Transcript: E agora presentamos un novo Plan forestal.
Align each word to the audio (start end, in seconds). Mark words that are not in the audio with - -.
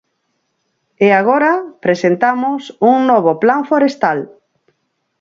E 1.05 1.07
agora 1.19 1.53
presentamos 1.85 2.61
un 2.91 2.95
novo 3.09 3.31
Plan 3.41 3.61
forestal. 3.71 4.19